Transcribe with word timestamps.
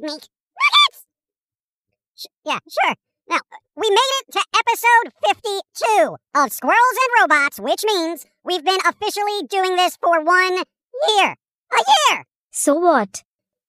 would 0.00 0.10
make. 0.10 0.28
Nuggets! 0.56 1.06
Sh- 2.16 2.26
yeah, 2.44 2.58
sure. 2.68 2.94
Now, 3.28 3.36
uh, 3.36 3.58
we 3.76 3.88
made 3.88 4.12
it 4.20 4.32
to 4.32 4.44
episode 4.58 5.12
52 5.26 6.16
of 6.34 6.52
Squirrels 6.52 6.98
and 6.98 7.22
Robots, 7.22 7.60
which 7.60 7.84
means 7.84 8.26
we've 8.44 8.64
been 8.64 8.80
officially 8.86 9.46
doing 9.48 9.76
this 9.76 9.96
for 9.96 10.22
one 10.22 10.56
year. 11.08 11.36
A 11.72 11.82
year! 12.10 12.24
So 12.50 12.74
what? 12.74 13.22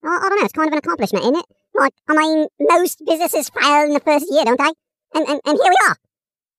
I, 0.03 0.07
I 0.07 0.29
don't 0.29 0.39
know, 0.39 0.45
it's 0.45 0.53
kind 0.53 0.67
of 0.67 0.73
an 0.73 0.79
accomplishment, 0.79 1.25
isn't 1.25 1.37
it? 1.37 1.45
Like, 1.75 1.93
I 2.09 2.15
mean, 2.15 2.47
most 2.59 3.01
businesses 3.05 3.49
fail 3.49 3.85
in 3.85 3.93
the 3.93 3.99
first 3.99 4.25
year, 4.29 4.43
don't 4.45 4.59
they? 4.59 4.73
And, 5.13 5.27
and, 5.27 5.41
and 5.45 5.57
here 5.61 5.71
we 5.71 5.77
are. 5.87 5.97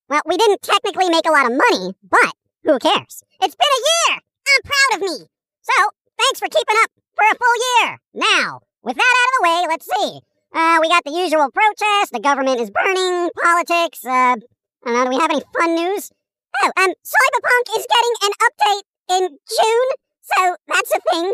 Well, 0.09 0.23
we 0.27 0.37
didn't 0.37 0.63
technically 0.63 1.09
make 1.09 1.27
a 1.27 1.33
lot 1.33 1.47
of 1.47 1.53
money, 1.53 1.95
but 2.03 2.33
who 2.65 2.79
cares? 2.79 3.23
It's 3.41 3.57
been 3.57 3.67
a 3.67 4.13
year! 4.13 4.21
I'm 4.21 4.63
proud 4.63 4.97
of 4.97 5.01
me! 5.01 5.27
So, 5.63 5.73
thanks 6.19 6.39
for 6.39 6.49
keeping 6.49 6.77
up 6.83 6.91
for 7.17 7.25
a 7.25 7.35
full 7.35 7.57
year! 7.83 7.99
Now, 8.15 8.61
with 8.83 8.97
that 8.97 9.15
out 9.19 9.29
of 9.29 9.35
the 9.37 9.43
way, 9.43 9.67
let's 9.69 9.87
see. 9.87 10.21
Uh, 10.55 10.79
we 10.81 10.89
got 10.89 11.05
the 11.05 11.13
usual 11.13 11.51
protests, 11.51 12.11
the 12.13 12.21
government 12.21 12.61
is 12.61 12.71
burning, 12.71 13.31
politics, 13.41 14.05
uh, 14.05 14.37
I 14.37 14.37
don't 14.85 14.95
know, 14.95 15.05
do 15.05 15.11
we 15.11 15.21
have 15.21 15.31
any 15.31 15.43
fun 15.55 15.75
news? 15.75 16.11
Oh, 16.63 16.71
um, 16.77 16.93
Cyberpunk 17.01 17.65
is 17.79 17.87
getting 17.89 18.17
an 18.23 18.33
update 18.43 18.85
in 19.17 19.23
June, 19.49 19.91
so 20.21 20.57
that's 20.69 20.93
a 20.93 21.01
thing. 21.11 21.33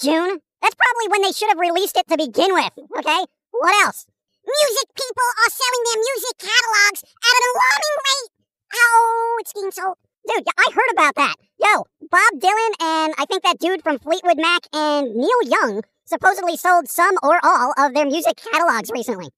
June? 0.00 0.38
That's 0.62 0.76
probably 0.78 1.08
when 1.10 1.22
they 1.22 1.32
should 1.32 1.50
have 1.50 1.58
released 1.58 1.96
it 1.96 2.08
to 2.08 2.16
begin 2.16 2.54
with, 2.54 2.72
okay? 2.98 3.26
What 3.50 3.84
else? 3.84 4.06
Music 4.46 4.88
people 4.94 5.28
are 5.38 5.52
selling 5.52 5.82
their 5.86 6.00
music 6.02 6.34
catalogs 6.38 7.02
at 7.02 7.34
an 7.34 7.44
alarming 7.50 7.96
rate. 8.06 8.30
Oh, 8.74 9.36
it's 9.40 9.52
being 9.52 9.70
so. 9.70 9.94
Dude, 10.26 10.46
I 10.56 10.70
heard 10.72 10.92
about 10.92 11.14
that. 11.16 11.36
Yo, 11.58 11.86
Bob 12.10 12.32
Dylan 12.38 12.74
and 12.80 13.14
I 13.18 13.26
think 13.26 13.42
that 13.42 13.58
dude 13.58 13.82
from 13.82 13.98
Fleetwood 13.98 14.38
Mac 14.38 14.66
and 14.72 15.14
Neil 15.14 15.42
Young 15.44 15.82
supposedly 16.04 16.56
sold 16.56 16.88
some 16.88 17.16
or 17.22 17.38
all 17.42 17.72
of 17.78 17.94
their 17.94 18.06
music 18.06 18.36
catalogs 18.36 18.90
recently. 18.92 19.28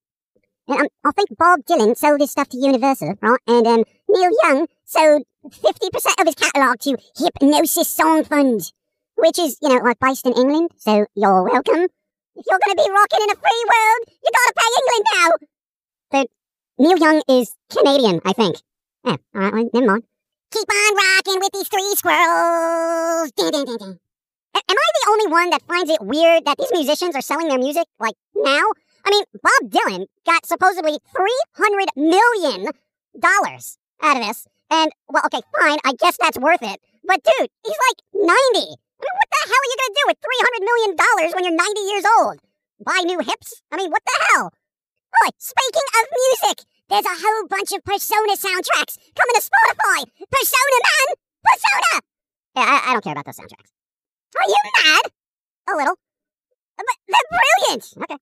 And, 0.67 0.81
um, 0.81 0.87
I 1.05 1.11
think 1.12 1.29
Bob 1.37 1.61
Dylan 1.65 1.97
sold 1.97 2.20
his 2.20 2.31
stuff 2.31 2.48
to 2.51 2.57
Universal, 2.59 3.15
right? 3.20 3.41
And 3.47 3.67
um, 3.67 3.84
Neil 4.09 4.31
Young 4.43 4.67
sold 4.85 5.25
50% 5.47 6.20
of 6.20 6.27
his 6.27 6.35
catalog 6.35 6.79
to 6.81 6.97
Hipgnosis 7.19 7.85
Song 7.87 8.25
Fund, 8.25 8.73
which 9.17 9.39
is, 9.39 9.59
you 9.61 9.69
know, 9.69 9.77
like 9.77 9.98
based 10.01 10.27
in 10.27 10.33
England. 10.33 10.70
So 10.79 11.07
you're 11.15 11.42
welcome. 11.42 11.87
If 12.37 12.45
you're 12.51 12.59
going 12.65 12.77
to 12.77 12.83
be 12.83 12.91
rocking 12.91 13.20
in 13.23 13.31
a 13.31 13.37
free 13.37 13.65
world, 13.69 14.09
you 14.09 14.31
got 14.33 14.47
to 14.48 14.55
pay 14.57 14.70
England 14.81 15.07
now. 15.15 16.19
Dude, 16.20 16.29
Neil 16.79 16.98
Young 16.98 17.23
is 17.29 17.55
Canadian, 17.70 18.20
I 18.25 18.33
think. 18.33 18.57
Yeah, 19.05 19.17
all 19.35 19.41
right, 19.42 19.53
well, 19.53 19.70
never 19.75 19.87
mind. 19.87 20.05
Keep 20.51 20.69
on 20.70 20.97
rocking 20.97 21.41
with 21.41 21.53
these 21.53 21.69
three 21.69 21.95
squirrels. 21.97 23.33
Ding, 23.33 23.51
ding. 23.51 23.69
A- 23.69 23.98
am 24.69 24.77
I 24.77 24.89
the 24.95 25.11
only 25.11 25.27
one 25.31 25.51
that 25.51 25.62
finds 25.62 25.91
it 25.91 26.01
weird 26.01 26.45
that 26.45 26.59
these 26.59 26.73
musicians 26.73 27.15
are 27.15 27.20
selling 27.20 27.48
their 27.48 27.59
music, 27.59 27.84
like, 27.98 28.14
now? 28.35 28.64
I 29.05 29.11
mean, 29.11 29.25
Bob 29.42 29.70
Dylan 29.70 30.07
got 30.25 30.47
supposedly 30.47 30.98
$300 31.14 31.86
million 31.97 32.73
out 33.23 34.17
of 34.17 34.27
this. 34.27 34.47
And, 34.70 34.91
well, 35.08 35.23
okay, 35.27 35.42
fine, 35.58 35.79
I 35.85 35.92
guess 35.98 36.17
that's 36.19 36.39
worth 36.39 36.63
it. 36.63 36.80
But, 37.05 37.23
dude, 37.23 37.51
he's 37.64 37.80
like 37.89 37.98
90. 38.14 38.25
I 38.25 39.05
mean, 39.05 39.17
what 39.20 39.29
the 39.29 39.42
hell 39.45 39.61
are 39.61 39.70
you 39.70 39.79
to 39.79 39.92
do 39.92 40.02
with 40.08 40.19
$300 40.25 40.64
million 40.64 40.91
when 41.35 41.45
you're 41.45 41.64
90 41.64 41.81
years 41.92 42.05
old? 42.19 42.39
Buy 42.81 43.01
new 43.05 43.19
hips? 43.20 43.61
I 43.70 43.77
mean, 43.77 43.91
what 43.91 44.02
the 44.05 44.17
hell? 44.33 44.51
Oh, 45.23 45.31
speaking 45.39 45.89
of 46.01 46.05
music, 46.11 46.64
there's 46.89 47.07
a 47.07 47.20
whole 47.20 47.46
bunch 47.46 47.73
of 47.73 47.85
Persona 47.85 48.35
soundtracks 48.35 48.96
coming 49.14 49.36
to 49.36 49.45
Spotify. 49.45 50.08
Persona, 50.33 50.79
man! 50.81 51.08
Persona! 51.45 52.02
Yeah, 52.57 52.67
I, 52.67 52.91
I 52.91 52.92
don't 52.92 53.05
care 53.05 53.13
about 53.13 53.27
those 53.27 53.36
soundtracks. 53.36 53.73
Are 54.36 54.48
you 54.48 54.56
mad? 54.84 55.11
A 55.70 55.77
little. 55.77 55.96
But 56.77 56.86
they're 57.08 57.30
brilliant! 57.30 57.95
Okay. 57.96 58.17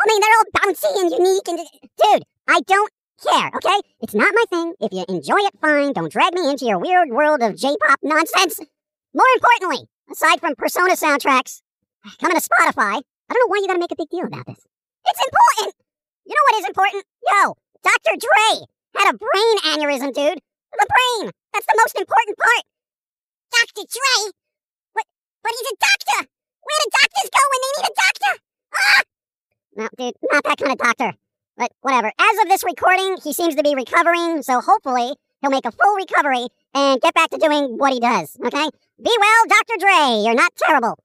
I 0.00 0.04
mean, 0.06 0.20
they're 0.20 0.38
all 0.38 0.50
bouncy 0.58 1.00
and 1.00 1.10
unique 1.12 1.48
and... 1.48 1.58
Dude, 1.58 2.24
I 2.48 2.60
don't 2.66 2.90
care, 3.22 3.50
okay? 3.56 3.80
It's 4.00 4.14
not 4.14 4.34
my 4.34 4.44
thing. 4.50 4.74
If 4.80 4.92
you 4.92 5.04
enjoy 5.08 5.38
it, 5.46 5.54
fine. 5.60 5.92
Don't 5.92 6.12
drag 6.12 6.34
me 6.34 6.50
into 6.50 6.66
your 6.66 6.78
weird 6.78 7.10
world 7.10 7.42
of 7.42 7.56
J-pop 7.56 8.00
nonsense. 8.02 8.60
More 9.14 9.30
importantly, 9.36 9.88
aside 10.10 10.40
from 10.40 10.56
Persona 10.56 10.94
soundtracks 10.94 11.62
coming 12.20 12.36
to 12.36 12.42
Spotify, 12.42 13.00
I 13.00 13.32
don't 13.32 13.40
know 13.40 13.48
why 13.48 13.58
you 13.62 13.66
gotta 13.66 13.78
make 13.78 13.92
a 13.92 13.96
big 13.96 14.10
deal 14.10 14.26
about 14.26 14.46
this. 14.46 14.66
It's 15.06 15.20
important! 15.24 15.74
You 16.26 16.34
know 16.34 16.44
what 16.50 16.60
is 16.60 16.66
important? 16.66 17.04
Yo, 17.22 17.54
Dr. 17.82 18.16
Dre 18.18 18.66
had 18.96 19.14
a 19.14 19.18
brain 19.18 19.56
aneurysm, 19.64 20.12
dude. 20.12 20.40
The 20.76 20.86
brain! 20.90 21.30
That's 21.52 21.66
the 21.66 21.78
most 21.78 21.96
important 21.96 22.36
part! 22.36 22.64
Dr. 23.52 23.86
Dre? 23.86 24.32
But, 25.44 25.52
he's 25.52 25.70
a 25.70 25.76
doctor! 25.76 26.28
Where 26.64 26.78
do 26.80 26.88
doctors 26.90 27.30
go 27.30 27.42
when 27.52 27.60
they 27.60 27.72
need 27.76 27.86
a 27.86 27.94
doctor? 27.94 28.32
Ah! 28.74 29.02
No, 29.76 29.88
dude, 29.98 30.14
not 30.32 30.44
that 30.44 30.58
kind 30.58 30.72
of 30.72 30.78
doctor. 30.78 31.12
But 31.56 31.70
whatever. 31.82 32.10
As 32.18 32.42
of 32.42 32.48
this 32.48 32.64
recording, 32.64 33.18
he 33.22 33.32
seems 33.32 33.54
to 33.54 33.62
be 33.62 33.74
recovering, 33.74 34.42
so 34.42 34.60
hopefully 34.60 35.12
he'll 35.40 35.50
make 35.50 35.66
a 35.66 35.70
full 35.70 35.94
recovery 35.94 36.48
and 36.72 37.00
get 37.00 37.14
back 37.14 37.28
to 37.30 37.38
doing 37.38 37.76
what 37.76 37.92
he 37.92 38.00
does, 38.00 38.36
okay? 38.40 38.68
Be 38.96 39.12
well, 39.20 39.42
Dr. 39.46 39.76
Dre. 39.78 40.24
You're 40.24 40.34
not 40.34 40.56
terrible. 40.56 40.98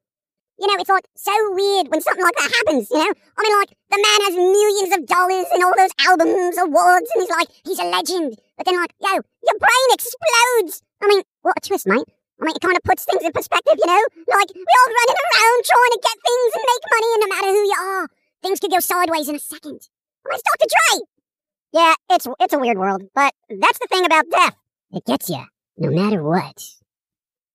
You 0.57 0.67
know, 0.67 0.75
it's 0.79 0.89
like 0.89 1.07
so 1.16 1.31
weird 1.51 1.88
when 1.89 2.01
something 2.01 2.23
like 2.23 2.35
that 2.35 2.51
happens, 2.55 2.89
you 2.89 2.97
know? 2.97 3.13
I 3.38 3.44
mean, 3.44 3.59
like, 3.59 3.75
the 3.91 3.99
man 3.99 4.19
has 4.28 4.35
millions 4.35 4.91
of 4.97 5.05
dollars 5.05 5.45
and 5.53 5.63
all 5.63 5.75
those 5.75 5.95
albums, 6.07 6.57
awards, 6.57 7.09
and 7.13 7.22
he's 7.23 7.29
like, 7.29 7.47
he's 7.66 7.79
a 7.79 7.85
legend. 7.85 8.38
But 8.57 8.66
then, 8.66 8.75
like, 8.75 8.94
yo, 8.99 9.11
your 9.11 9.59
brain 9.59 9.89
explodes. 9.94 10.81
I 11.01 11.07
mean, 11.07 11.22
what 11.41 11.55
a 11.57 11.61
twist, 11.61 11.88
mate. 11.88 12.05
I 12.39 12.45
mean, 12.45 12.55
it 12.55 12.61
kind 12.61 12.77
of 12.77 12.83
puts 12.83 13.03
things 13.05 13.23
in 13.23 13.31
perspective, 13.31 13.75
you 13.77 13.88
know? 13.88 14.03
Like, 14.27 14.50
we're 14.55 14.79
all 14.79 14.94
running 14.95 15.19
around 15.19 15.59
trying 15.67 15.94
to 15.94 16.00
get 16.01 16.17
things 16.23 16.51
and 16.55 16.63
make 16.72 16.85
money, 16.94 17.09
and 17.13 17.22
no 17.22 17.35
matter 17.35 17.51
who 17.51 17.63
you 17.67 17.77
are, 17.79 18.07
things 18.41 18.59
could 18.59 18.72
go 18.72 18.79
sideways 18.79 19.27
in 19.27 19.35
a 19.35 19.39
second. 19.39 19.89
I 20.25 20.29
mean, 20.29 20.39
it's 20.39 20.44
Dr. 20.44 20.67
Dre. 20.69 21.01
Yeah, 21.72 21.94
it's 22.09 22.28
it's 22.39 22.53
a 22.53 22.59
weird 22.59 22.78
world, 22.78 23.03
but 23.13 23.33
that's 23.49 23.79
the 23.79 23.88
thing 23.89 24.05
about 24.05 24.29
death. 24.29 24.55
It 24.91 25.05
gets 25.05 25.29
you, 25.29 25.44
no 25.78 25.91
matter 25.91 26.23
what. 26.23 26.63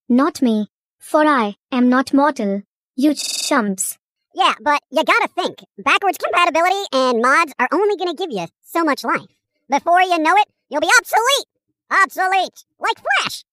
Not 0.08 0.40
me, 0.40 0.68
for 0.98 1.26
I 1.26 1.56
am 1.72 1.88
not 1.88 2.14
mortal. 2.14 2.62
You 2.94 3.14
chumps. 3.14 3.98
Yeah, 4.34 4.54
but 4.60 4.82
you 4.90 5.02
gotta 5.02 5.28
think. 5.34 5.58
Backwards 5.78 6.18
compatibility 6.18 6.82
and 6.92 7.22
mods 7.22 7.54
are 7.58 7.68
only 7.72 7.96
gonna 7.96 8.14
give 8.14 8.30
you 8.30 8.46
so 8.62 8.84
much 8.84 9.02
life. 9.02 9.34
Before 9.68 10.02
you 10.02 10.18
know 10.18 10.34
it, 10.36 10.48
you'll 10.68 10.80
be 10.80 10.90
obsolete. 10.98 11.48
Obsolete. 11.90 12.64
Like 12.78 12.96
Flash. 12.98 13.44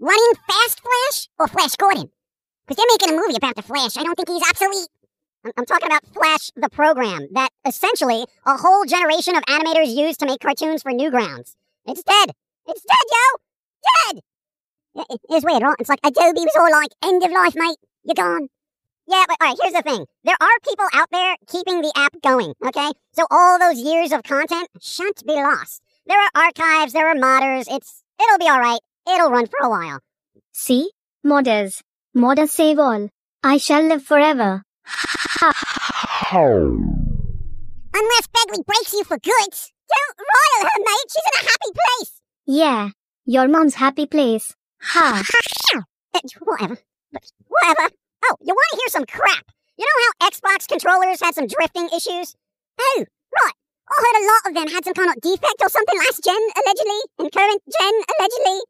Running 0.00 0.32
fast 0.48 0.80
Flash 0.80 1.28
or 1.38 1.48
Flash 1.48 1.76
Gordon? 1.76 2.10
Because 2.66 2.76
they're 2.76 2.94
making 2.94 3.16
a 3.18 3.20
movie 3.20 3.36
about 3.36 3.56
the 3.56 3.62
Flash. 3.62 3.96
I 3.96 4.02
don't 4.02 4.14
think 4.14 4.28
he's 4.28 4.42
obsolete. 4.48 4.88
I'm, 5.56 5.64
talking 5.64 5.86
about 5.86 6.04
Flash 6.12 6.50
the 6.56 6.68
program 6.68 7.28
that 7.32 7.50
essentially 7.64 8.24
a 8.44 8.56
whole 8.56 8.84
generation 8.84 9.36
of 9.36 9.44
animators 9.44 9.94
used 9.94 10.18
to 10.20 10.26
make 10.26 10.40
cartoons 10.40 10.82
for 10.82 10.90
Newgrounds. 10.92 11.54
It's 11.86 12.02
dead. 12.02 12.32
It's 12.66 12.82
dead, 12.82 13.06
yo! 13.12 13.38
Dead! 14.12 14.22
It- 14.96 15.06
it- 15.14 15.20
It's 15.30 15.44
weird, 15.44 15.62
right? 15.62 15.76
It's 15.78 15.88
like 15.88 16.00
Adobe 16.04 16.40
was 16.40 16.56
all 16.58 16.70
like, 16.70 16.90
end 17.04 17.22
of 17.22 17.30
life, 17.30 17.54
mate. 17.54 17.76
You're 18.04 18.14
gone. 18.16 18.48
Yeah, 19.06 19.24
but 19.28 19.36
all 19.40 19.48
right, 19.48 19.58
here's 19.62 19.74
the 19.74 19.82
thing. 19.82 20.04
There 20.24 20.36
are 20.40 20.58
people 20.64 20.86
out 20.92 21.08
there 21.12 21.36
keeping 21.46 21.80
the 21.80 21.92
app 21.94 22.20
going, 22.22 22.54
okay? 22.66 22.90
So 23.12 23.24
all 23.30 23.58
those 23.60 23.78
years 23.78 24.10
of 24.10 24.24
content 24.24 24.68
shan't 24.80 25.24
be 25.24 25.34
lost. 25.34 25.80
There 26.06 26.18
are 26.18 26.30
archives, 26.34 26.92
there 26.92 27.06
are 27.08 27.14
modders. 27.14 27.66
It's 27.70 28.02
it'll 28.20 28.38
be 28.38 28.48
all 28.48 28.58
right. 28.58 28.80
It'll 29.08 29.30
run 29.30 29.46
for 29.46 29.58
a 29.62 29.70
while. 29.70 30.00
See? 30.52 30.90
Modders. 31.24 31.82
Modders 32.16 32.48
save 32.50 32.78
all. 32.78 33.08
I 33.42 33.58
shall 33.58 33.82
live 33.82 34.02
forever. 34.02 34.62
Unless 36.32 38.26
Begley 38.28 38.64
breaks 38.66 38.92
you 38.92 39.04
for 39.04 39.18
good. 39.18 39.52
Don't 39.88 40.18
royal 40.18 40.64
her, 40.64 40.78
mate. 40.78 41.10
She's 41.10 41.24
in 41.24 41.40
a 41.40 41.44
happy 41.48 41.72
place. 41.74 42.20
Yeah. 42.46 42.88
Your 43.24 43.48
mom's 43.48 43.74
happy 43.74 44.06
place. 44.06 44.54
Ha. 44.82 45.22
Eh, 46.14 46.20
Whatever. 46.40 46.78
But 47.12 47.24
Whatever. 47.48 47.90
Oh, 48.24 48.36
you 48.40 48.54
want 48.54 48.68
to 48.72 48.76
hear 48.78 48.88
some 48.88 49.04
crap? 49.04 49.44
You 49.76 49.84
know 49.84 49.98
how 50.20 50.30
Xbox 50.30 50.66
controllers 50.66 51.20
had 51.20 51.34
some 51.34 51.46
drifting 51.46 51.88
issues? 51.94 52.34
Oh, 52.80 53.04
right. 53.04 53.52
I 53.90 53.94
heard 54.00 54.16
a 54.16 54.26
lot 54.26 54.46
of 54.48 54.54
them 54.54 54.74
had 54.74 54.84
some 54.84 54.94
kind 54.94 55.10
of 55.10 55.20
defect 55.20 55.60
or 55.60 55.68
something 55.68 55.98
last 55.98 56.24
gen, 56.24 56.40
allegedly, 56.56 57.00
and 57.18 57.30
current 57.32 57.62
gen, 57.68 57.94
allegedly. 58.18 58.60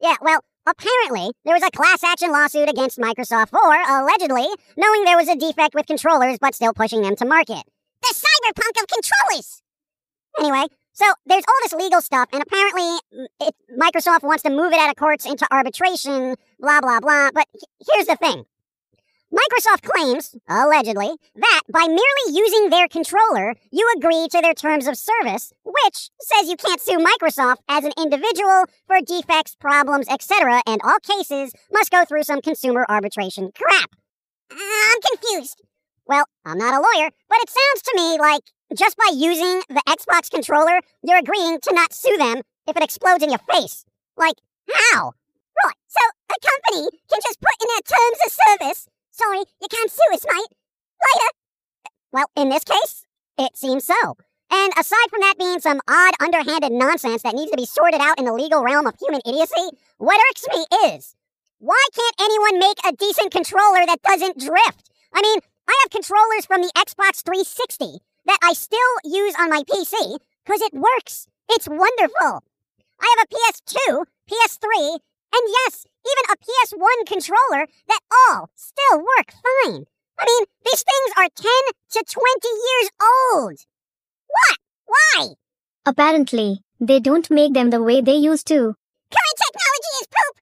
Yeah, 0.00 0.16
well, 0.20 0.40
apparently 0.66 1.32
there 1.44 1.54
was 1.54 1.62
a 1.62 1.70
class 1.70 2.04
action 2.04 2.30
lawsuit 2.30 2.68
against 2.68 2.98
Microsoft 2.98 3.50
for, 3.50 3.58
allegedly, 3.58 4.46
knowing 4.76 5.04
there 5.04 5.16
was 5.16 5.28
a 5.28 5.36
defect 5.36 5.74
with 5.74 5.86
controllers 5.86 6.38
but 6.40 6.54
still 6.54 6.74
pushing 6.74 7.02
them 7.02 7.16
to 7.16 7.24
market. 7.24 7.62
The 8.02 8.14
cyberpunk 8.14 8.82
of 8.82 8.88
controllers! 8.88 9.62
Anyway, 10.38 10.66
so 10.92 11.06
there's 11.24 11.44
all 11.48 11.60
this 11.62 11.72
legal 11.72 12.00
stuff, 12.00 12.28
and 12.32 12.42
apparently 12.42 12.98
mm, 13.14 13.26
it, 13.40 13.54
Microsoft 13.78 14.22
wants 14.22 14.42
to 14.42 14.50
move 14.50 14.72
it 14.72 14.78
out 14.78 14.90
of 14.90 14.96
courts 14.96 15.24
into 15.24 15.46
arbitration, 15.50 16.36
blah, 16.58 16.80
blah, 16.80 17.00
blah. 17.00 17.30
But 17.32 17.46
here's 17.90 18.06
the 18.06 18.16
thing 18.16 18.44
Microsoft 19.32 19.82
claims, 19.82 20.36
allegedly, 20.48 21.10
that 21.34 21.62
by 21.72 21.86
merely 21.86 22.26
using 22.28 22.70
their 22.70 22.86
controller, 22.86 23.54
you 23.72 23.92
agree 23.96 24.28
to 24.30 24.40
their 24.40 24.54
terms 24.54 24.86
of 24.86 24.96
service, 24.96 25.52
which 25.64 26.10
says 26.20 26.48
you 26.48 26.56
can't 26.56 26.80
sue 26.80 26.98
Microsoft 26.98 27.56
as 27.68 27.84
an 27.84 27.92
individual 27.98 28.66
for 28.86 29.00
defects, 29.00 29.56
problems, 29.56 30.06
etc., 30.08 30.62
and 30.64 30.80
all 30.84 30.98
cases 31.00 31.52
must 31.72 31.90
go 31.90 32.04
through 32.04 32.22
some 32.22 32.40
consumer 32.40 32.86
arbitration 32.88 33.50
crap. 33.52 33.90
I'm 34.52 35.00
confused. 35.10 35.60
Well, 36.06 36.26
I'm 36.44 36.58
not 36.58 36.74
a 36.74 36.76
lawyer, 36.76 37.10
but 37.28 37.38
it 37.40 37.50
sounds 37.50 37.82
to 37.82 37.92
me 37.96 38.18
like 38.20 38.42
just 38.78 38.96
by 38.96 39.10
using 39.12 39.60
the 39.68 39.82
Xbox 39.88 40.30
controller, 40.30 40.78
you're 41.02 41.18
agreeing 41.18 41.58
to 41.62 41.74
not 41.74 41.92
sue 41.92 42.16
them 42.16 42.42
if 42.68 42.76
it 42.76 42.82
explodes 42.82 43.24
in 43.24 43.30
your 43.30 43.40
face. 43.50 43.84
Like, 44.16 44.36
how? 44.72 45.12
Right, 45.64 45.74
so 45.88 46.00
a 46.30 46.38
company 46.40 46.90
can 47.10 47.18
just 47.24 47.40
put 47.40 47.54
in 47.60 47.68
their 47.68 47.96
terms 47.98 48.18
of 48.24 48.32
service 48.32 48.88
Sorry, 49.16 49.38
you 49.62 49.68
can't 49.70 49.90
sue 49.90 50.12
us, 50.12 50.26
mate. 50.28 50.52
Later. 51.00 51.30
Well, 52.12 52.30
in 52.36 52.50
this 52.50 52.64
case, 52.64 53.06
it 53.38 53.56
seems 53.56 53.84
so. 53.84 54.16
And 54.50 54.72
aside 54.78 55.08
from 55.08 55.20
that 55.20 55.38
being 55.38 55.58
some 55.58 55.80
odd, 55.88 56.12
underhanded 56.20 56.72
nonsense 56.72 57.22
that 57.22 57.34
needs 57.34 57.50
to 57.50 57.56
be 57.56 57.64
sorted 57.64 58.00
out 58.02 58.18
in 58.18 58.26
the 58.26 58.34
legal 58.34 58.62
realm 58.62 58.86
of 58.86 58.94
human 59.00 59.22
idiocy, 59.24 59.72
what 59.96 60.20
irks 60.30 60.44
me 60.52 60.66
is 60.92 61.14
why 61.58 61.82
can't 61.94 62.20
anyone 62.20 62.58
make 62.58 62.76
a 62.84 62.92
decent 62.92 63.32
controller 63.32 63.86
that 63.86 64.02
doesn't 64.02 64.38
drift? 64.38 64.90
I 65.14 65.22
mean, 65.22 65.40
I 65.66 65.74
have 65.82 65.90
controllers 65.90 66.44
from 66.44 66.60
the 66.60 66.72
Xbox 66.76 67.24
360 67.24 68.04
that 68.26 68.38
I 68.42 68.52
still 68.52 68.92
use 69.02 69.34
on 69.40 69.48
my 69.48 69.62
PC 69.62 70.18
because 70.44 70.60
it 70.60 70.74
works. 70.74 71.26
It's 71.48 71.66
wonderful. 71.66 72.44
I 73.00 73.14
have 73.16 73.24
a 73.24 73.32
PS2, 73.32 74.04
PS3, 74.28 74.92
and 74.92 75.42
yes, 75.64 75.86
even 76.06 76.24
a 76.30 76.36
PS1 76.36 77.06
controller 77.06 77.66
that 77.88 78.00
all 78.12 78.50
still 78.54 78.98
work 78.98 79.32
fine. 79.32 79.84
I 80.18 80.24
mean, 80.24 80.44
these 80.64 80.82
things 80.82 81.10
are 81.18 81.28
10 81.34 81.50
to 81.92 82.04
20 82.08 82.48
years 82.68 82.90
old. 83.02 83.58
What? 84.28 84.58
Why? 84.86 85.28
Apparently, 85.84 86.60
they 86.80 87.00
don't 87.00 87.30
make 87.30 87.54
them 87.54 87.70
the 87.70 87.82
way 87.82 88.00
they 88.00 88.16
used 88.16 88.46
to. 88.48 88.54
Current 88.56 89.38
technology 89.44 89.92
is 90.00 90.06
poop. 90.06 90.36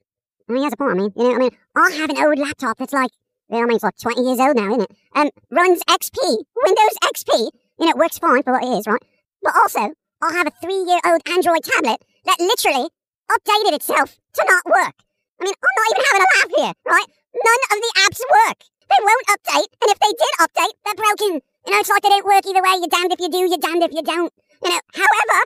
I 0.49 0.53
mean, 0.53 0.63
that's 0.63 0.75
a 0.75 0.77
point. 0.77 0.93
I 0.93 0.95
mean, 0.95 1.13
you 1.17 1.29
know, 1.29 1.35
I 1.35 1.39
mean, 1.39 1.51
I 1.75 1.91
have 1.91 2.11
an 2.11 2.19
old 2.19 2.39
laptop 2.39 2.79
that's 2.79 2.93
like, 2.93 3.11
well, 3.49 3.63
I 3.63 3.65
mean, 3.65 3.77
it's 3.77 3.85
like 3.85 3.99
20 3.99 4.23
years 4.23 4.41
old 4.41 4.57
now, 4.57 4.69
isn't 4.69 4.83
it? 4.83 4.91
And 5.15 5.31
runs 5.51 5.83
XP, 5.85 6.17
Windows 6.65 6.97
XP. 7.05 7.51
You 7.79 7.87
know, 7.87 7.91
it 7.91 7.97
works 7.97 8.19
fine 8.19 8.43
for 8.43 8.53
what 8.53 8.65
it 8.65 8.79
is, 8.79 8.87
right? 8.87 9.03
But 9.43 9.55
also, 9.57 9.93
I 10.23 10.33
have 10.33 10.47
a 10.47 10.53
three-year-old 10.63 11.21
Android 11.29 11.65
tablet 11.65 12.01
that 12.25 12.41
literally 12.41 12.89
updated 13.31 13.75
itself 13.75 14.17
to 14.35 14.45
not 14.47 14.65
work. 14.67 14.95
I 15.41 15.45
mean, 15.45 15.55
I'm 15.55 15.77
not 15.79 15.91
even 15.91 16.05
having 16.05 16.25
a 16.25 16.31
laugh 16.35 16.51
here, 16.55 16.75
right? 16.87 17.09
None 17.35 17.63
of 17.73 17.79
the 17.83 17.93
apps 18.07 18.23
work. 18.31 18.59
They 18.89 19.01
won't 19.03 19.33
update, 19.35 19.71
and 19.83 19.91
if 19.91 19.99
they 19.99 20.15
did 20.15 20.33
update, 20.39 20.75
they're 20.85 21.01
broken. 21.01 21.33
You 21.67 21.71
know, 21.73 21.81
it's 21.81 21.89
like 21.89 22.03
they 22.03 22.13
don't 22.13 22.27
work 22.27 22.47
either 22.47 22.63
way. 22.63 22.77
You're 22.79 22.93
damned 22.93 23.13
if 23.13 23.21
you 23.21 23.31
do, 23.31 23.49
you're 23.49 23.59
damned 23.59 23.83
if 23.83 23.93
you 23.93 24.03
don't. 24.03 24.33
You 24.63 24.71
know, 24.71 24.81
however, 24.95 25.39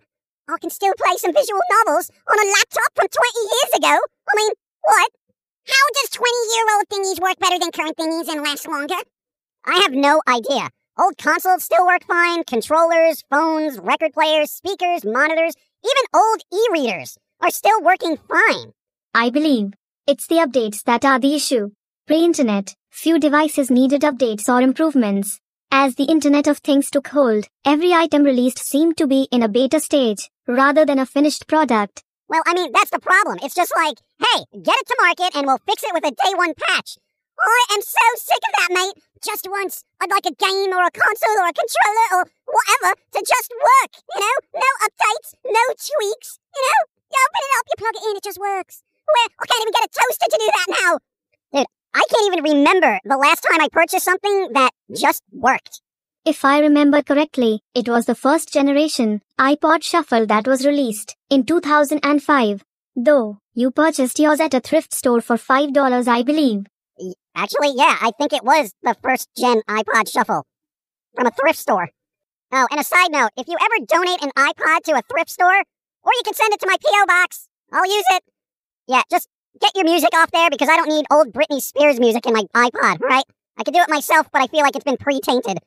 I 0.49 0.57
can 0.61 0.71
still 0.71 0.95
play 0.99 1.17
some 1.17 1.33
visual 1.33 1.61
novels 1.71 2.11
on 2.29 2.39
a 2.39 2.51
laptop 2.51 2.91
from 2.97 3.09
20 3.09 3.41
years 3.49 3.73
ago. 3.79 3.95
I 3.97 4.33
mean, 4.37 4.53
what? 4.83 5.11
How 5.69 5.87
does 6.01 6.11
20 6.11 6.31
year 6.57 6.67
old 6.77 6.89
thingies 6.89 7.21
work 7.21 7.39
better 7.39 7.59
than 7.59 7.71
current 7.71 7.97
thingies 7.97 8.29
and 8.29 8.43
last 8.43 8.67
longer? 8.67 9.01
I 9.67 9.81
have 9.83 9.93
no 9.93 10.21
idea. 10.27 10.71
Old 10.99 11.17
consoles 11.19 11.63
still 11.63 11.87
work 11.87 12.05
fine, 12.05 12.43
controllers, 12.45 13.23
phones, 13.31 13.79
record 13.79 14.13
players, 14.15 14.51
speakers, 14.51 15.05
monitors, 15.05 15.55
even 15.85 16.05
old 16.15 16.43
e 16.53 16.59
readers 16.73 17.19
are 17.41 17.51
still 17.51 17.81
working 17.83 18.17
fine. 18.17 18.73
I 19.15 19.31
believe 19.31 19.73
it's 20.07 20.27
the 20.27 20.37
updates 20.37 20.83
that 20.85 21.05
are 21.05 21.19
the 21.19 21.35
issue. 21.35 21.71
Pre 22.07 22.25
internet, 22.25 22.75
few 22.91 23.19
devices 23.19 23.71
needed 23.71 24.03
updates 24.03 24.49
or 24.49 24.61
improvements. 24.61 25.41
As 25.71 25.95
the 25.95 26.05
Internet 26.05 26.47
of 26.47 26.59
Things 26.59 26.91
took 26.91 27.09
hold, 27.09 27.47
every 27.65 27.93
item 27.93 28.23
released 28.23 28.59
seemed 28.59 28.97
to 28.99 29.07
be 29.07 29.29
in 29.31 29.43
a 29.43 29.49
beta 29.49 29.81
stage, 29.81 30.31
rather 30.47 30.87
than 30.87 30.99
a 30.99 31.07
finished 31.07 31.47
product. 31.47 32.03
Well, 32.29 32.43
I 32.47 32.55
mean, 32.55 32.73
that's 32.73 32.91
the 32.91 32.99
problem. 32.99 33.39
It's 33.43 33.55
just 33.55 33.75
like, 33.77 33.99
hey, 34.19 34.45
get 34.63 34.77
it 34.81 34.87
to 34.87 34.97
market 35.01 35.37
and 35.37 35.47
we'll 35.47 35.61
fix 35.67 35.83
it 35.83 35.93
with 35.93 36.05
a 36.05 36.11
day 36.11 36.33
one 36.37 36.55
patch. 36.55 36.97
Oh, 37.41 37.65
I 37.71 37.75
am 37.75 37.83
so 37.83 38.07
sick 38.17 38.41
of 38.49 38.53
that, 38.59 38.75
mate. 38.75 39.03
Just 39.25 39.49
once, 39.51 39.85
I'd 40.01 40.11
like 40.11 40.27
a 40.27 40.35
game 40.35 40.73
or 40.73 40.85
a 40.85 40.91
console 40.91 41.39
or 41.39 41.49
a 41.49 41.57
controller 41.57 42.09
or 42.13 42.25
whatever 42.49 43.01
to 43.13 43.21
just 43.21 43.53
work, 43.53 43.91
you 44.15 44.21
know? 44.21 44.37
No 44.55 44.71
updates, 44.89 45.35
no 45.45 45.65
tweaks, 45.77 46.39
you 46.55 46.63
know? 46.65 46.81
You 47.11 47.19
open 47.25 47.41
it 47.45 47.53
up, 47.59 47.67
you 47.69 47.77
plug 47.79 47.97
it 47.97 48.11
in, 48.11 48.17
it 48.17 48.25
just 48.25 48.41
works. 48.41 48.83
Where? 49.09 49.29
I 49.41 49.47
can't 49.47 49.63
even 49.63 49.73
get 49.73 49.89
a 49.89 49.99
toaster 50.01 50.27
to 50.31 50.39
do 50.39 50.51
that 50.57 50.69
now. 50.83 50.99
Dude, 51.53 51.67
I 51.95 52.05
can't 52.11 52.27
even 52.33 52.45
remember 52.45 53.01
the 53.05 53.17
last 53.17 53.41
time 53.41 53.61
I 53.61 53.69
purchased 53.73 54.05
something 54.05 54.53
that 54.53 54.71
just 54.95 55.23
worked. 55.33 55.81
If 56.25 56.45
I 56.45 56.61
remember 56.61 57.03
correctly, 57.03 57.63
it 57.75 57.89
was 57.89 58.05
the 58.07 58.15
first 58.15 58.53
generation 58.53 59.23
iPod 59.41 59.83
Shuffle 59.83 60.27
that 60.27 60.47
was 60.47 60.67
released 60.67 61.17
in 61.31 61.45
2005. 61.45 62.65
Though, 62.95 63.39
you 63.55 63.71
purchased 63.71 64.19
yours 64.19 64.41
at 64.41 64.55
a 64.55 64.61
thrift 64.61 64.93
store 64.93 65.21
for 65.21 65.37
$5, 65.37 66.09
I 66.09 66.23
believe. 66.23 66.67
Actually, 67.35 67.73
yeah, 67.77 67.97
I 68.03 68.11
think 68.19 68.33
it 68.33 68.45
was 68.45 68.75
the 68.83 68.97
first 69.03 69.29
gen 69.39 69.63
iPod 69.69 70.11
Shuffle 70.13 70.45
from 71.15 71.27
a 71.27 71.31
thrift 71.31 71.59
store. 71.59 71.89
Oh, 72.53 72.67
and 72.71 72.81
a 72.81 72.85
side 72.85 73.13
note, 73.13 73.31
if 73.37 73.47
you 73.47 73.57
ever 73.61 73.87
donate 73.87 74.23
an 74.23 74.33
iPod 74.37 74.83
to 74.85 74.93
a 74.93 75.03
thrift 75.11 75.31
store, 75.31 75.63
or 76.03 76.13
you 76.13 76.23
can 76.25 76.35
send 76.35 76.53
it 76.53 76.61
to 76.61 76.67
my 76.67 76.77
P.O. 76.81 77.07
box, 77.07 77.49
I'll 77.73 77.87
use 77.87 78.05
it. 78.11 78.23
Yeah, 78.89 79.03
just 79.11 79.29
get 79.61 79.73
your 79.77 79.85
music 79.85 80.11
off 80.15 80.31
there 80.31 80.49
because 80.49 80.69
I 80.69 80.77
don't 80.77 80.89
need 80.89 81.05
old 81.11 81.33
Britney 81.33 81.61
Spears 81.61 82.01
music 82.01 82.27
in 82.27 82.33
my 82.33 82.45
iPod, 82.57 83.01
right? 83.01 83.25
I 83.59 83.63
could 83.63 83.75
do 83.75 83.81
it 83.81 83.91
myself, 83.91 84.29
but 84.33 84.41
I 84.41 84.47
feel 84.47 84.63
like 84.63 84.75
it's 84.75 84.85
been 84.85 84.97
pre-tainted. 84.97 85.59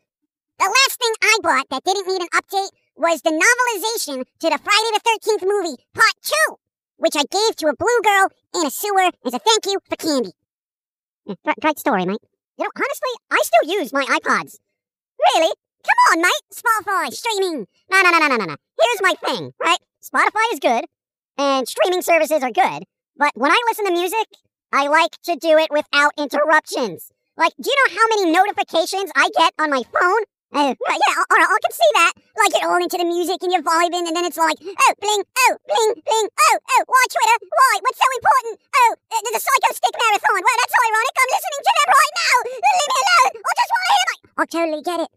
The 0.58 0.66
last 0.66 1.00
thing 1.00 1.14
I 1.22 1.38
bought 1.44 1.70
that 1.70 1.84
didn't 1.84 2.08
need 2.08 2.22
an 2.22 2.34
update 2.34 2.72
was 2.96 3.22
the 3.22 3.30
novelization 3.30 4.26
to 4.40 4.50
the 4.50 4.58
Friday 4.58 4.92
the 4.94 5.02
13th 5.06 5.48
movie, 5.48 5.78
Part 5.94 6.14
2, 6.24 6.56
which 6.98 7.16
I 7.16 7.24
gave 7.30 7.56
to 7.58 7.68
a 7.68 7.76
blue 7.76 8.02
girl 8.04 8.30
in 8.56 8.66
a 8.66 8.72
sewer 8.72 9.12
as 9.26 9.34
a 9.34 9.40
thank 9.40 9.66
you 9.66 9.80
for 9.88 9.96
candy. 9.98 10.34
Mm, 11.28 11.38
yeah, 11.46 11.54
great 11.62 11.78
story, 11.78 12.06
mate. 12.06 12.22
You 12.58 12.66
know, 12.66 12.72
honestly, 12.76 13.14
I 13.30 13.42
still 13.44 13.80
use 13.80 13.94
my 13.94 14.06
iPods. 14.06 14.58
Really? 15.36 15.54
Come 15.84 16.00
on, 16.12 16.22
mate. 16.22 16.46
Spotify, 16.54 17.14
streaming. 17.14 17.68
No, 17.92 18.02
no, 18.02 18.12
no, 18.12 18.20
no, 18.20 18.28
no, 18.28 18.36
no, 18.38 18.46
no. 18.46 18.56
Here's 18.80 19.02
my 19.02 19.14
thing, 19.26 19.54
right? 19.60 19.80
Spotify 20.04 20.54
is 20.54 20.60
good, 20.60 20.86
and 21.38 21.68
streaming 21.68 22.02
services 22.02 22.42
are 22.42 22.52
good. 22.52 22.84
But 23.18 23.32
when 23.36 23.52
I 23.52 23.60
listen 23.68 23.86
to 23.86 23.92
music, 23.92 24.28
I 24.72 24.88
like 24.88 25.12
to 25.24 25.36
do 25.36 25.58
it 25.58 25.70
without 25.70 26.14
interruptions. 26.18 27.12
Like, 27.38 27.54
do 27.60 27.70
you 27.70 27.78
know 27.80 27.96
how 27.96 28.06
many 28.16 28.32
notifications 28.32 29.12
I 29.16 29.30
get 29.36 29.54
on 29.60 29.70
my 29.70 29.84
phone? 29.92 30.24
Uh, 30.52 30.76
yeah, 30.84 31.16
I, 31.32 31.36
I, 31.48 31.60
can 31.64 31.72
see 31.72 31.92
that. 31.96 32.14
Like, 32.36 32.52
you're 32.60 32.68
all 32.68 32.84
into 32.84 33.00
the 33.00 33.08
music 33.08 33.40
and 33.40 33.52
you're 33.56 33.64
vibing, 33.64 34.04
and 34.04 34.12
then 34.12 34.28
it's 34.28 34.36
like, 34.36 34.60
oh, 34.60 34.94
bling, 35.00 35.24
oh, 35.24 35.52
bling, 35.64 35.92
bling, 36.04 36.28
oh, 36.28 36.56
oh, 36.60 36.84
why 36.92 37.04
Twitter? 37.08 37.38
Why? 37.48 37.74
What's 37.80 38.00
so 38.00 38.08
important? 38.20 38.60
Oh, 38.60 38.92
uh, 39.00 39.22
the 39.32 39.40
Psychostick 39.40 39.96
Marathon. 39.96 40.44
Well, 40.44 40.58
that's 40.60 40.76
ironic. 40.76 41.16
I'm 41.16 41.32
listening 41.32 41.64
to 41.64 41.72
them 41.72 41.90
right 41.96 42.14
now. 42.20 42.36
Leave 42.52 42.92
me 42.92 43.00
alone. 43.00 43.34
I 43.48 43.52
just 43.56 43.72
want 43.72 43.84
to 43.88 43.92
hear 43.96 44.08
my. 44.12 44.16
I 44.36 44.44
totally 44.52 44.84
get 44.84 45.00
it. 45.08 45.12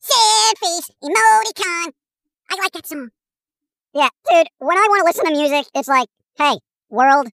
Face, 0.00 0.88
emoticon. 1.04 1.92
I 2.48 2.54
like 2.56 2.72
that 2.72 2.86
song. 2.86 3.10
Yeah, 3.92 4.08
dude, 4.30 4.48
when 4.58 4.78
I 4.78 4.86
want 4.88 5.00
to 5.02 5.06
listen 5.06 5.24
to 5.28 5.36
music, 5.36 5.68
it's 5.74 5.88
like, 5.88 6.08
hey, 6.38 6.56
world, 6.90 7.28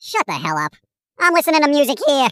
shut 0.00 0.26
the 0.26 0.32
hell 0.32 0.58
up. 0.58 0.74
I'm 1.18 1.34
listening 1.34 1.62
to 1.62 1.68
music 1.68 1.98
here. 2.06 2.28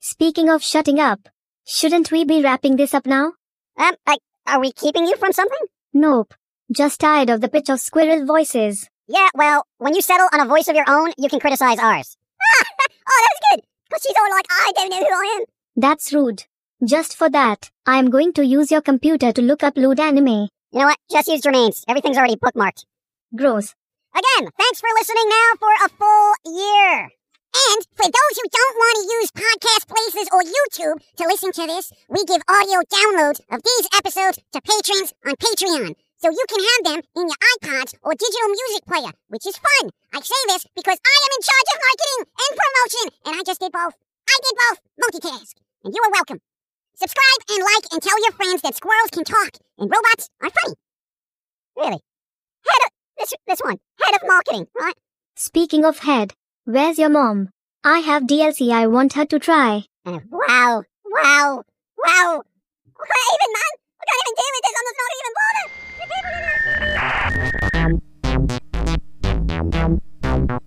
Speaking 0.00 0.48
of 0.50 0.62
shutting 0.62 0.98
up, 0.98 1.28
shouldn't 1.64 2.10
we 2.10 2.24
be 2.24 2.42
wrapping 2.42 2.76
this 2.76 2.94
up 2.94 3.06
now? 3.06 3.32
Um, 3.78 3.94
I, 4.06 4.18
are 4.46 4.60
we 4.60 4.72
keeping 4.72 5.06
you 5.06 5.16
from 5.16 5.32
something? 5.32 5.66
Nope. 5.92 6.34
Just 6.74 7.00
tired 7.00 7.30
of 7.30 7.40
the 7.40 7.48
pitch 7.48 7.68
of 7.68 7.80
squirrel 7.80 8.26
voices. 8.26 8.88
Yeah, 9.06 9.28
well, 9.34 9.66
when 9.78 9.94
you 9.94 10.00
settle 10.00 10.28
on 10.32 10.40
a 10.40 10.46
voice 10.46 10.68
of 10.68 10.76
your 10.76 10.88
own, 10.88 11.12
you 11.18 11.28
can 11.28 11.40
criticize 11.40 11.78
ours. 11.78 12.16
oh, 13.08 13.26
that's 13.28 13.40
good. 13.50 13.64
Because 13.88 14.02
she's 14.02 14.16
all 14.18 14.30
like, 14.30 14.46
I 14.50 14.72
don't 14.74 14.90
know 14.90 14.98
who 14.98 15.04
I 15.04 15.38
am. 15.38 15.44
That's 15.76 16.12
rude. 16.12 16.44
Just 16.84 17.16
for 17.16 17.30
that, 17.30 17.70
I 17.86 17.98
am 17.98 18.10
going 18.10 18.32
to 18.34 18.44
use 18.44 18.70
your 18.70 18.80
computer 18.80 19.32
to 19.32 19.42
look 19.42 19.62
up 19.62 19.76
lewd 19.76 20.00
anime. 20.00 20.48
You 20.72 20.80
know 20.80 20.86
what? 20.86 20.98
Just 21.10 21.28
use 21.28 21.42
Jermaine's. 21.42 21.84
Everything's 21.86 22.16
already 22.16 22.36
bookmarked. 22.36 22.84
Gross. 23.36 23.74
Again, 24.14 24.46
thanks 24.56 24.78
for 24.78 24.86
listening 24.94 25.26
now 25.26 25.48
for 25.58 25.74
a 25.74 25.88
full 25.90 26.30
year. 26.46 27.10
And 27.54 27.80
for 27.98 28.06
those 28.06 28.34
who 28.38 28.46
don't 28.46 28.76
want 28.78 28.94
to 28.94 29.10
use 29.10 29.30
podcast 29.34 29.84
places 29.90 30.30
or 30.30 30.42
YouTube 30.46 31.02
to 31.18 31.26
listen 31.26 31.50
to 31.50 31.66
this, 31.66 31.90
we 32.08 32.22
give 32.22 32.42
audio 32.46 32.78
downloads 32.86 33.42
of 33.50 33.58
these 33.66 33.86
episodes 33.90 34.38
to 34.54 34.62
patrons 34.62 35.14
on 35.26 35.34
Patreon. 35.34 35.98
so 36.14 36.30
you 36.30 36.46
can 36.46 36.62
have 36.62 36.82
them 36.94 37.00
in 37.18 37.26
your 37.26 37.42
iPods 37.58 37.94
or 38.06 38.14
digital 38.14 38.48
music 38.54 38.86
player, 38.86 39.12
which 39.34 39.46
is 39.46 39.58
fun. 39.58 39.90
I 40.14 40.20
say 40.22 40.42
this 40.46 40.62
because 40.78 40.98
I 41.02 41.14
am 41.18 41.30
in 41.34 41.42
charge 41.42 41.68
of 41.74 41.82
marketing 41.82 42.20
and 42.38 42.52
promotion, 42.54 43.06
and 43.26 43.34
I 43.34 43.42
just 43.42 43.60
did 43.60 43.72
both. 43.72 43.98
I 44.30 44.36
did 44.46 44.54
both. 44.62 44.78
Multitask. 45.02 45.58
And 45.82 45.92
you 45.92 46.00
are 46.06 46.14
welcome. 46.14 46.38
Subscribe 46.94 47.40
and 47.50 47.62
like 47.66 47.86
and 47.92 48.00
tell 48.00 48.22
your 48.22 48.32
friends 48.32 48.62
that 48.62 48.76
squirrels 48.78 49.10
can 49.10 49.24
talk 49.24 49.58
and 49.78 49.90
robots 49.90 50.30
are 50.40 50.50
funny. 50.50 50.74
Really 51.76 52.00
this 53.24 53.34
this 53.46 53.60
one, 53.60 53.78
head 54.02 54.14
of 54.14 54.26
marketing, 54.26 54.66
right? 54.78 54.94
Speaking 55.36 55.84
of 55.84 56.00
head, 56.00 56.34
where's 56.64 56.98
your 56.98 57.08
mom? 57.08 57.50
I 57.82 58.00
have 58.00 58.24
DLC 58.24 58.70
I 58.70 58.86
want 58.86 59.14
her 59.14 59.24
to 59.24 59.38
try. 59.38 59.84
Uh, 60.04 60.20
wow, 60.30 60.82
wow, 61.06 61.62
wow. 61.98 62.42
What 62.96 63.08
can't 63.08 63.34
even, 63.34 63.50
man. 63.54 63.72
What 63.98 64.06
can 64.08 64.14
I 64.14 64.20
even 64.20 64.34
do 64.36 64.44
with 64.52 64.64
this. 64.64 64.74
I'm 64.78 64.86
just 64.88 64.98
not 65.00 65.12
even 65.16 65.32
bothered. 70.48 70.63